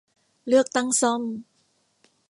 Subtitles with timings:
[0.47, 1.21] เลือกตั้งซ่อม